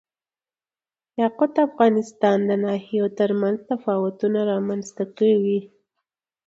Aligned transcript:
یاقوت 1.21 1.51
د 1.55 1.57
افغانستان 1.69 2.37
د 2.49 2.51
ناحیو 2.65 3.05
ترمنځ 3.19 3.57
تفاوتونه 3.71 4.39
رامنځ 4.51 4.85
ته 4.97 5.03
کوي. 5.17 5.59